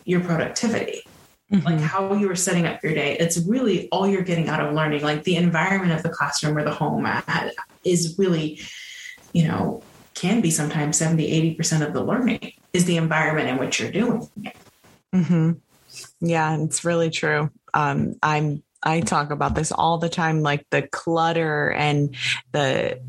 your 0.05 0.21
productivity. 0.21 1.03
Mm-hmm. 1.51 1.65
like 1.65 1.81
how 1.81 2.13
you 2.13 2.31
are 2.31 2.37
setting 2.37 2.67
up 2.67 2.83
your 2.83 2.93
day 2.93 3.17
it's 3.19 3.39
really 3.39 3.89
all 3.89 4.07
you're 4.07 4.21
getting 4.21 4.51
out 4.51 4.61
of 4.61 4.75
learning 4.75 5.03
like 5.03 5.25
the 5.25 5.37
environment 5.37 5.93
of 5.93 6.03
the 6.03 6.11
classroom 6.11 6.59
or 6.59 6.63
the 6.63 6.71
home 6.71 7.07
is 7.85 8.17
really, 8.19 8.61
you 9.33 9.47
know, 9.47 9.83
can 10.15 10.41
be 10.41 10.51
sometimes 10.51 10.97
70, 10.97 11.57
80% 11.57 11.87
of 11.87 11.93
the 11.93 12.03
learning 12.03 12.53
is 12.73 12.85
the 12.85 12.97
environment 12.97 13.49
in 13.49 13.59
which 13.59 13.81
you're 13.81 13.91
doing 13.91 14.29
it. 14.45 14.57
Mm-hmm. 15.15 15.53
Yeah, 16.21 16.57
it's 16.59 16.85
really 16.85 17.11
true. 17.11 17.51
Um, 17.73 18.17
I'm 18.23 18.63
I 18.83 19.01
talk 19.01 19.31
about 19.31 19.55
this 19.55 19.73
all 19.73 19.99
the 19.99 20.09
time, 20.09 20.43
like 20.43 20.65
the 20.71 20.83
clutter 20.83 21.71
and 21.71 22.15
the 22.53 23.01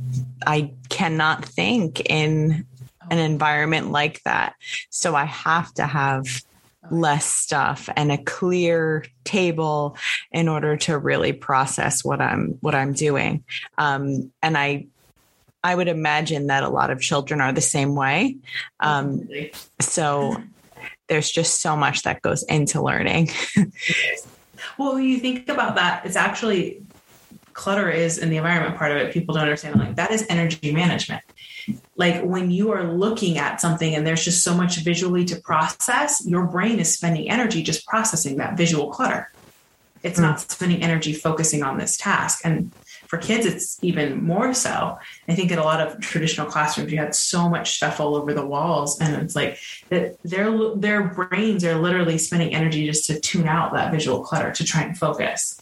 I 0.46 0.74
cannot 0.90 1.46
think 1.46 2.02
in 2.10 2.66
an 3.10 3.18
environment 3.18 3.92
like 3.92 4.22
that. 4.24 4.56
So 4.90 5.16
I 5.16 5.26
have 5.26 5.74
to 5.76 5.86
have 5.86 6.26
less 6.92 7.26
stuff 7.26 7.90
and 7.96 8.12
a 8.12 8.18
clear 8.18 9.06
table 9.24 9.98
in 10.32 10.48
order 10.48 10.78
to 10.78 10.98
really 10.98 11.34
process 11.34 12.04
what 12.04 12.22
I'm 12.22 12.58
what 12.62 12.76
I'm 12.76 12.94
doing. 12.94 13.44
Um, 13.78 14.32
and 14.42 14.58
I 14.58 14.88
I 15.64 15.76
would 15.76 15.88
imagine 15.88 16.48
that 16.48 16.64
a 16.64 16.70
lot 16.70 16.90
of 16.90 17.02
children 17.02 17.42
are 17.42 17.52
the 17.52 17.62
same 17.62 17.96
way. 17.96 18.38
Um, 18.80 19.28
so 19.80 20.38
there's 21.10 21.30
just 21.30 21.62
so 21.62 21.76
much 21.76 22.04
that 22.04 22.22
goes 22.22 22.44
into 22.44 22.82
learning. 22.82 23.30
well, 24.78 24.96
when 24.96 25.04
you 25.04 25.20
think 25.20 25.50
about 25.50 25.76
that, 25.76 26.06
it's 26.06 26.16
actually 26.16 26.82
clutter 27.54 27.90
is 27.90 28.18
in 28.18 28.30
the 28.30 28.38
environment 28.38 28.78
part 28.78 28.92
of 28.92 28.98
it. 28.98 29.14
People 29.14 29.36
don't 29.36 29.44
understand 29.44 29.78
like 29.80 29.96
that 29.96 30.12
is 30.12 30.26
energy 30.30 30.72
management 30.72 31.24
like 31.96 32.24
when 32.24 32.52
you 32.52 32.72
are 32.72 32.84
looking 32.84 33.38
at 33.38 33.60
something 33.60 33.96
and 33.96 34.06
there's 34.06 34.24
just 34.24 34.44
so 34.44 34.54
much 34.56 34.78
visually 34.78 35.26
to 35.26 35.36
process, 35.36 36.26
your 36.26 36.46
brain 36.46 36.80
is 36.80 36.94
spending 36.94 37.30
energy 37.30 37.64
just 37.64 37.86
processing 37.86 38.38
that 38.38 38.58
visual 38.58 38.90
clutter. 38.90 39.32
It's 40.04 40.20
mm. 40.20 40.24
not 40.24 40.40
spending 40.40 40.82
energy 40.82 41.14
focusing 41.14 41.64
on 41.64 41.78
this 41.78 41.98
task. 41.98 42.42
And 42.44 42.72
for 43.10 43.18
kids, 43.18 43.46
it's 43.46 43.78
even 43.82 44.24
more 44.24 44.54
so. 44.54 44.98
I 45.28 45.34
think 45.34 45.52
in 45.52 45.58
a 45.58 45.64
lot 45.64 45.82
of 45.82 46.00
traditional 46.00 46.46
classrooms, 46.46 46.92
you 46.92 47.00
had 47.00 47.16
so 47.16 47.50
much 47.50 47.76
stuff 47.76 48.00
all 48.00 48.16
over 48.16 48.34
the 48.36 48.46
walls, 48.46 49.02
and 49.02 49.22
it's 49.22 49.36
like 49.36 49.60
their 49.90 50.16
their 50.76 51.04
brains 51.08 51.66
are 51.66 51.76
literally 51.76 52.20
spending 52.20 52.54
energy 52.54 52.86
just 52.86 53.08
to 53.08 53.20
tune 53.20 53.48
out 53.48 53.74
that 53.74 53.92
visual 53.92 54.24
clutter 54.24 54.52
to 54.52 54.64
try 54.64 54.84
and 54.84 54.98
focus 54.98 55.60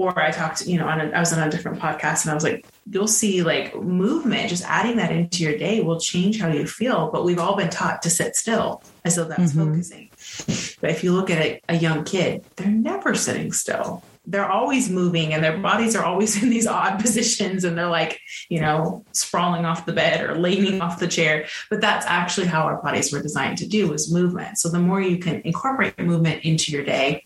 or 0.00 0.18
I 0.18 0.30
talked, 0.30 0.66
you 0.66 0.78
know, 0.78 0.86
on 0.86 1.00
a, 1.00 1.10
I 1.10 1.20
was 1.20 1.32
on 1.32 1.46
a 1.46 1.50
different 1.50 1.78
podcast 1.78 2.22
and 2.22 2.30
I 2.30 2.34
was 2.34 2.44
like, 2.44 2.64
you'll 2.90 3.06
see 3.06 3.42
like 3.42 3.76
movement, 3.76 4.48
just 4.48 4.64
adding 4.64 4.96
that 4.96 5.12
into 5.12 5.42
your 5.42 5.58
day 5.58 5.82
will 5.82 6.00
change 6.00 6.40
how 6.40 6.48
you 6.48 6.66
feel. 6.66 7.10
But 7.10 7.24
we've 7.24 7.38
all 7.38 7.56
been 7.56 7.70
taught 7.70 8.02
to 8.02 8.10
sit 8.10 8.36
still 8.36 8.82
as 9.04 9.16
though 9.16 9.24
that's 9.24 9.52
mm-hmm. 9.52 9.72
focusing. 9.72 10.76
But 10.80 10.90
if 10.90 11.04
you 11.04 11.12
look 11.12 11.28
at 11.28 11.38
a, 11.38 11.60
a 11.68 11.76
young 11.76 12.04
kid, 12.04 12.44
they're 12.56 12.68
never 12.68 13.14
sitting 13.14 13.52
still. 13.52 14.02
They're 14.26 14.50
always 14.50 14.90
moving 14.90 15.32
and 15.32 15.42
their 15.42 15.58
bodies 15.58 15.96
are 15.96 16.04
always 16.04 16.36
in 16.42 16.50
these 16.50 16.66
odd 16.66 17.00
positions 17.00 17.64
and 17.64 17.76
they're 17.76 17.88
like, 17.88 18.20
you 18.48 18.60
know, 18.60 19.04
sprawling 19.12 19.64
off 19.64 19.86
the 19.86 19.92
bed 19.92 20.28
or 20.28 20.36
leaning 20.36 20.80
off 20.80 21.00
the 21.00 21.08
chair. 21.08 21.46
But 21.68 21.80
that's 21.80 22.06
actually 22.06 22.46
how 22.46 22.62
our 22.62 22.80
bodies 22.82 23.12
were 23.12 23.22
designed 23.22 23.58
to 23.58 23.68
do 23.68 23.92
is 23.92 24.12
movement. 24.12 24.58
So 24.58 24.68
the 24.68 24.78
more 24.78 25.00
you 25.00 25.18
can 25.18 25.42
incorporate 25.44 25.98
movement 25.98 26.44
into 26.44 26.72
your 26.72 26.84
day, 26.84 27.24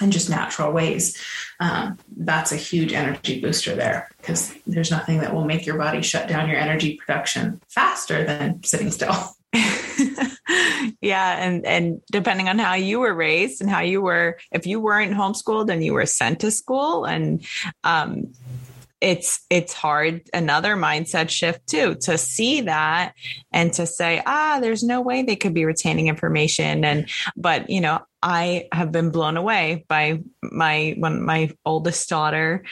in 0.00 0.10
just 0.10 0.30
natural 0.30 0.72
ways, 0.72 1.20
um, 1.60 1.98
that's 2.16 2.52
a 2.52 2.56
huge 2.56 2.92
energy 2.92 3.40
booster 3.40 3.74
there 3.74 4.08
because 4.18 4.54
there's 4.66 4.90
nothing 4.90 5.18
that 5.18 5.34
will 5.34 5.44
make 5.44 5.66
your 5.66 5.76
body 5.76 6.02
shut 6.02 6.28
down 6.28 6.48
your 6.48 6.58
energy 6.58 6.96
production 6.96 7.60
faster 7.68 8.24
than 8.24 8.62
sitting 8.62 8.90
still. 8.90 9.14
yeah, 11.00 11.44
and 11.44 11.64
and 11.64 12.00
depending 12.10 12.48
on 12.48 12.58
how 12.58 12.74
you 12.74 13.00
were 13.00 13.14
raised 13.14 13.60
and 13.60 13.70
how 13.70 13.80
you 13.80 14.02
were, 14.02 14.38
if 14.52 14.66
you 14.66 14.80
weren't 14.80 15.14
homeschooled 15.14 15.70
and 15.70 15.84
you 15.84 15.94
were 15.94 16.06
sent 16.06 16.40
to 16.40 16.50
school, 16.50 17.04
and 17.04 17.44
um, 17.84 18.32
it's 19.00 19.44
it's 19.48 19.72
hard 19.72 20.22
another 20.34 20.74
mindset 20.74 21.30
shift 21.30 21.66
too 21.68 21.94
to 21.94 22.18
see 22.18 22.62
that 22.62 23.12
and 23.52 23.72
to 23.72 23.86
say 23.86 24.20
ah 24.26 24.58
there's 24.60 24.82
no 24.82 25.00
way 25.00 25.22
they 25.22 25.36
could 25.36 25.54
be 25.54 25.64
retaining 25.64 26.08
information. 26.08 26.84
And 26.84 27.08
but 27.36 27.70
you 27.70 27.80
know 27.80 28.00
I 28.22 28.66
have 28.72 28.90
been 28.90 29.10
blown 29.10 29.36
away 29.36 29.84
by 29.88 30.20
my 30.42 30.96
when 30.98 31.22
my 31.22 31.52
oldest 31.64 32.08
daughter 32.08 32.64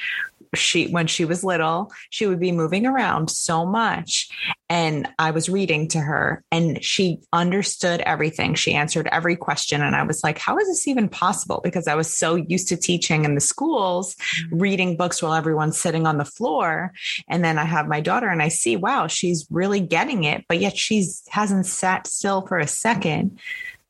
she 0.54 0.88
when 0.88 1.06
she 1.06 1.24
was 1.24 1.44
little 1.44 1.92
she 2.10 2.26
would 2.26 2.40
be 2.40 2.52
moving 2.52 2.86
around 2.86 3.30
so 3.30 3.66
much 3.66 4.28
and 4.68 5.08
i 5.18 5.30
was 5.30 5.48
reading 5.48 5.88
to 5.88 5.98
her 5.98 6.42
and 6.50 6.82
she 6.82 7.20
understood 7.32 8.00
everything. 8.00 8.54
She 8.54 8.74
answered 8.74 9.08
every 9.10 9.36
question 9.36 9.82
and 9.82 9.94
i 9.96 10.02
was 10.02 10.22
like 10.22 10.38
how 10.38 10.58
is 10.58 10.68
this 10.68 10.88
even 10.88 11.08
possible? 11.08 11.60
Because 11.62 11.88
i 11.88 11.94
was 11.94 12.12
so 12.12 12.34
used 12.34 12.68
to 12.68 12.76
teaching 12.76 13.24
in 13.24 13.34
the 13.34 13.40
schools 13.40 14.14
mm-hmm. 14.14 14.58
reading 14.58 14.96
books 14.96 15.22
while 15.22 15.34
everyone's 15.34 15.78
sitting 15.78 16.06
on 16.06 16.18
the 16.18 16.24
floor 16.24 16.92
and 17.28 17.44
then 17.44 17.58
i 17.58 17.64
have 17.64 17.88
my 17.88 18.00
daughter 18.00 18.28
and 18.28 18.42
i 18.42 18.48
see 18.48 18.76
wow 18.76 19.06
she's 19.06 19.46
really 19.50 19.80
getting 19.80 20.24
it 20.24 20.44
but 20.48 20.60
yet 20.60 20.76
she's 20.76 21.22
hasn't 21.28 21.66
sat 21.66 22.06
still 22.06 22.46
for 22.46 22.58
a 22.58 22.66
second 22.66 23.38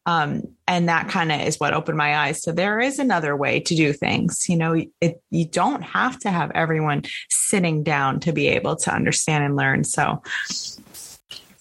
um, 0.07 0.43
and 0.69 0.89
that 0.89 1.09
kind 1.09 1.33
of 1.33 1.41
is 1.43 1.59
what 1.59 1.75
opened 1.75 1.99
my 1.99 2.17
eyes. 2.17 2.43
So 2.43 2.53
there 2.53 2.81
is 2.81 2.99
another 2.99 3.37
way 3.37 3.61
to 3.61 3.75
do 3.75 3.93
things. 3.93 4.49
You 4.49 4.57
know, 4.57 4.81
it, 5.01 5.21
you 5.31 5.45
don't 5.45 5.83
have 5.83 6.19
to 6.21 6.31
have 6.31 6.53
everyone 6.55 7.03
sitting 7.29 7.83
down 7.83 8.21
to 8.21 8.33
be 8.33 8.47
able 8.49 8.77
to 8.77 8.95
understand 8.95 9.45
and 9.45 9.57
learn. 9.57 9.85
So 9.85 10.23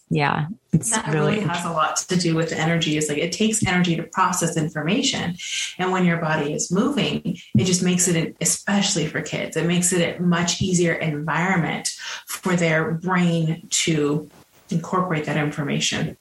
yeah, 0.10 0.48
it's 0.72 0.92
that 0.92 1.08
really, 1.08 1.38
really 1.38 1.48
has 1.48 1.66
a 1.66 1.72
lot 1.72 1.98
to 1.98 2.16
do 2.16 2.36
with 2.36 2.52
the 2.52 2.60
energy. 2.60 2.96
Is 2.96 3.10
like 3.10 3.18
it 3.18 3.32
takes 3.32 3.66
energy 3.66 3.96
to 3.96 4.04
process 4.04 4.56
information, 4.56 5.36
and 5.80 5.92
when 5.92 6.06
your 6.06 6.18
body 6.18 6.54
is 6.54 6.72
moving, 6.72 7.38
it 7.58 7.64
just 7.64 7.82
makes 7.82 8.08
it, 8.08 8.38
especially 8.40 9.08
for 9.08 9.22
kids, 9.24 9.58
it 9.58 9.66
makes 9.66 9.92
it 9.92 10.20
a 10.20 10.22
much 10.22 10.62
easier 10.62 10.94
environment 10.94 11.90
for 12.28 12.56
their 12.56 12.92
brain 12.92 13.68
to 13.70 14.30
incorporate 14.70 15.26
that 15.26 15.38
information 15.38 16.18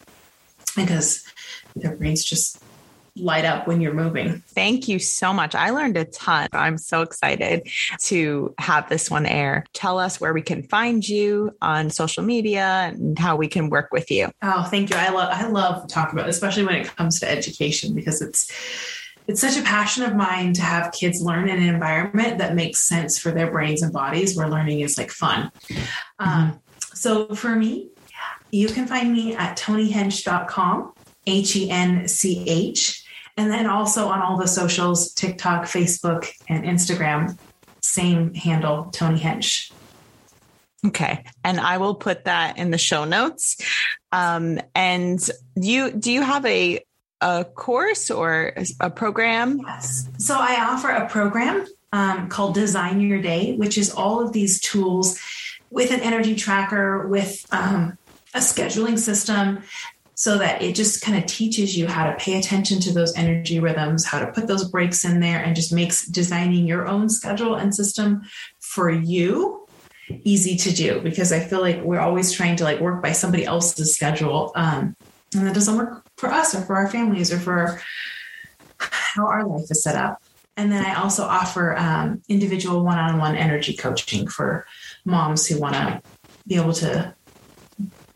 because 0.74 1.24
their 1.76 1.96
brains 1.96 2.24
just 2.24 2.62
light 3.16 3.44
up 3.44 3.68
when 3.68 3.80
you're 3.80 3.94
moving. 3.94 4.42
Thank 4.48 4.88
you 4.88 4.98
so 4.98 5.32
much. 5.32 5.54
I 5.54 5.70
learned 5.70 5.96
a 5.96 6.04
ton. 6.04 6.48
I'm 6.52 6.76
so 6.76 7.02
excited 7.02 7.68
to 8.06 8.52
have 8.58 8.88
this 8.88 9.08
one 9.08 9.24
air. 9.24 9.64
Tell 9.72 10.00
us 10.00 10.20
where 10.20 10.32
we 10.32 10.42
can 10.42 10.64
find 10.64 11.08
you 11.08 11.52
on 11.62 11.90
social 11.90 12.24
media 12.24 12.92
and 12.92 13.16
how 13.16 13.36
we 13.36 13.46
can 13.46 13.70
work 13.70 13.90
with 13.92 14.10
you. 14.10 14.32
Oh, 14.42 14.64
thank 14.64 14.90
you. 14.90 14.96
I 14.96 15.10
love 15.10 15.28
I 15.32 15.46
love 15.46 15.88
talking 15.88 16.18
about, 16.18 16.26
it, 16.26 16.30
especially 16.30 16.64
when 16.64 16.74
it 16.74 16.96
comes 16.96 17.20
to 17.20 17.30
education, 17.30 17.94
because 17.94 18.20
it's 18.20 18.50
it's 19.26 19.40
such 19.40 19.56
a 19.56 19.62
passion 19.62 20.02
of 20.02 20.16
mine 20.16 20.52
to 20.54 20.62
have 20.62 20.92
kids 20.92 21.22
learn 21.22 21.48
in 21.48 21.62
an 21.62 21.74
environment 21.74 22.38
that 22.38 22.54
makes 22.54 22.80
sense 22.80 23.18
for 23.18 23.30
their 23.30 23.50
brains 23.50 23.80
and 23.82 23.92
bodies 23.92 24.36
where 24.36 24.48
learning 24.48 24.80
is 24.80 24.98
like 24.98 25.10
fun. 25.10 25.50
Mm-hmm. 25.68 25.84
Um, 26.18 26.60
so 26.94 27.34
for 27.34 27.54
me, 27.54 27.90
you 28.54 28.68
can 28.68 28.86
find 28.86 29.12
me 29.12 29.34
at 29.34 29.58
tonihench.com, 29.58 30.92
H 31.26 31.56
E 31.56 31.70
N 31.70 32.06
C 32.08 32.44
H. 32.46 33.04
And 33.36 33.50
then 33.50 33.66
also 33.66 34.06
on 34.06 34.22
all 34.22 34.36
the 34.36 34.46
socials 34.46 35.12
TikTok, 35.12 35.64
Facebook, 35.64 36.30
and 36.48 36.64
Instagram, 36.64 37.36
same 37.82 38.32
handle, 38.34 38.90
Toni 38.92 39.18
Hench. 39.18 39.72
Okay. 40.86 41.24
And 41.42 41.58
I 41.58 41.78
will 41.78 41.96
put 41.96 42.26
that 42.26 42.58
in 42.58 42.70
the 42.70 42.78
show 42.78 43.04
notes. 43.04 43.56
Um, 44.12 44.60
and 44.74 45.18
you 45.56 45.90
do 45.90 46.12
you 46.12 46.22
have 46.22 46.46
a 46.46 46.80
a 47.20 47.44
course 47.44 48.10
or 48.10 48.54
a 48.80 48.90
program? 48.90 49.60
Yes. 49.66 50.08
So 50.18 50.36
I 50.38 50.64
offer 50.64 50.90
a 50.90 51.08
program 51.08 51.66
um, 51.92 52.28
called 52.28 52.54
Design 52.54 53.00
Your 53.00 53.20
Day, 53.20 53.56
which 53.56 53.78
is 53.78 53.90
all 53.90 54.20
of 54.24 54.32
these 54.32 54.60
tools 54.60 55.18
with 55.70 55.90
an 55.90 56.00
energy 56.00 56.36
tracker, 56.36 57.08
with 57.08 57.44
um, 57.50 57.98
a 58.34 58.38
scheduling 58.38 58.98
system, 58.98 59.62
so 60.16 60.38
that 60.38 60.62
it 60.62 60.74
just 60.74 61.02
kind 61.02 61.18
of 61.18 61.26
teaches 61.26 61.76
you 61.76 61.86
how 61.86 62.08
to 62.08 62.16
pay 62.16 62.38
attention 62.38 62.80
to 62.80 62.92
those 62.92 63.16
energy 63.16 63.58
rhythms, 63.58 64.04
how 64.04 64.20
to 64.20 64.30
put 64.32 64.46
those 64.46 64.68
breaks 64.68 65.04
in 65.04 65.20
there, 65.20 65.42
and 65.42 65.56
just 65.56 65.72
makes 65.72 66.06
designing 66.06 66.66
your 66.66 66.86
own 66.86 67.08
schedule 67.08 67.54
and 67.54 67.74
system 67.74 68.22
for 68.60 68.90
you 68.90 69.66
easy 70.22 70.56
to 70.56 70.70
do 70.72 71.00
because 71.00 71.32
I 71.32 71.40
feel 71.40 71.60
like 71.60 71.82
we're 71.82 72.00
always 72.00 72.30
trying 72.32 72.56
to 72.56 72.64
like 72.64 72.80
work 72.80 73.02
by 73.02 73.12
somebody 73.12 73.44
else's 73.44 73.94
schedule. 73.94 74.52
Um, 74.54 74.94
and 75.34 75.46
that 75.46 75.54
doesn't 75.54 75.76
work 75.76 76.04
for 76.16 76.28
us 76.28 76.54
or 76.54 76.60
for 76.62 76.76
our 76.76 76.88
families 76.88 77.32
or 77.32 77.38
for 77.38 77.80
how 78.78 79.26
our 79.26 79.46
life 79.46 79.70
is 79.70 79.82
set 79.82 79.96
up. 79.96 80.22
And 80.56 80.70
then 80.70 80.84
I 80.84 80.94
also 80.94 81.24
offer 81.24 81.76
um, 81.76 82.22
individual 82.28 82.84
one 82.84 82.98
on 82.98 83.18
one 83.18 83.34
energy 83.34 83.74
coaching 83.74 84.28
for 84.28 84.66
moms 85.04 85.46
who 85.46 85.58
want 85.58 85.74
to 85.74 86.02
be 86.46 86.54
able 86.54 86.74
to 86.74 87.14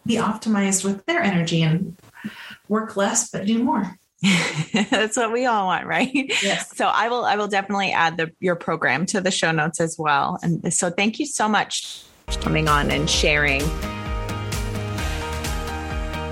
be 0.09 0.17
optimized 0.17 0.85
with 0.85 1.05
their 1.07 1.23
energy 1.23 1.63
and 1.63 1.97
work 2.67 2.97
less 2.97 3.31
but 3.31 3.47
do 3.47 3.63
more. 3.63 3.97
That's 4.91 5.17
what 5.17 5.33
we 5.33 5.47
all 5.47 5.67
want, 5.67 5.87
right? 5.87 6.11
Yes. 6.43 6.77
So 6.77 6.87
I 6.87 7.09
will 7.09 7.25
I 7.25 7.37
will 7.37 7.47
definitely 7.47 7.93
add 7.93 8.17
the 8.17 8.33
your 8.41 8.57
program 8.57 9.07
to 9.07 9.21
the 9.21 9.31
show 9.31 9.53
notes 9.53 9.81
as 9.81 9.97
well. 9.97 10.39
And 10.43 10.75
so 10.75 10.91
thank 10.91 11.21
you 11.21 11.27
so 11.27 11.49
much 11.49 12.03
for 12.27 12.41
coming 12.41 12.67
on 12.67 12.91
and 12.91 13.09
sharing. 13.09 13.61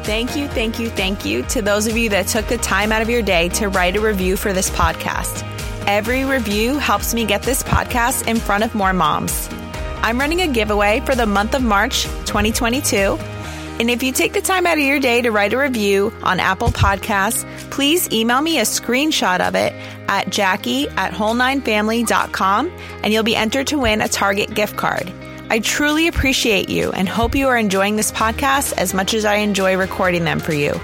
Thank 0.02 0.36
you, 0.36 0.48
thank 0.48 0.78
you, 0.78 0.88
thank 0.88 1.24
you 1.24 1.42
to 1.44 1.60
those 1.60 1.86
of 1.86 1.96
you 1.96 2.08
that 2.10 2.28
took 2.28 2.46
the 2.46 2.58
time 2.58 2.92
out 2.92 3.02
of 3.02 3.10
your 3.10 3.22
day 3.22 3.48
to 3.50 3.68
write 3.68 3.96
a 3.96 4.00
review 4.00 4.36
for 4.36 4.52
this 4.52 4.70
podcast. 4.70 5.42
Every 5.86 6.24
review 6.24 6.78
helps 6.78 7.12
me 7.12 7.24
get 7.24 7.42
this 7.42 7.62
podcast 7.62 8.26
in 8.28 8.36
front 8.36 8.64
of 8.64 8.74
more 8.74 8.92
moms. 8.92 9.48
I'm 10.02 10.18
running 10.18 10.42
a 10.42 10.48
giveaway 10.48 11.00
for 11.00 11.16
the 11.16 11.26
month 11.26 11.54
of 11.54 11.62
March 11.62 12.04
2022 12.26 13.18
and 13.78 13.90
if 13.90 14.02
you 14.02 14.12
take 14.12 14.32
the 14.32 14.40
time 14.40 14.66
out 14.66 14.78
of 14.78 14.84
your 14.84 15.00
day 15.00 15.22
to 15.22 15.30
write 15.30 15.52
a 15.52 15.58
review 15.58 16.12
on 16.22 16.40
Apple 16.40 16.68
Podcasts, 16.68 17.44
please 17.70 18.10
email 18.12 18.40
me 18.40 18.58
a 18.58 18.62
screenshot 18.62 19.46
of 19.46 19.54
it 19.54 19.72
at 20.08 20.30
jackie 20.30 20.88
at 20.90 21.12
whole9family.com 21.12 22.72
and 23.02 23.12
you'll 23.12 23.22
be 23.22 23.36
entered 23.36 23.66
to 23.68 23.78
win 23.78 24.00
a 24.00 24.08
Target 24.08 24.54
gift 24.54 24.76
card. 24.76 25.12
I 25.50 25.60
truly 25.60 26.08
appreciate 26.08 26.68
you 26.68 26.90
and 26.90 27.08
hope 27.08 27.34
you 27.34 27.48
are 27.48 27.58
enjoying 27.58 27.96
this 27.96 28.10
podcast 28.10 28.72
as 28.78 28.94
much 28.94 29.14
as 29.14 29.24
I 29.24 29.36
enjoy 29.36 29.76
recording 29.76 30.24
them 30.24 30.40
for 30.40 30.52
you. 30.52 30.80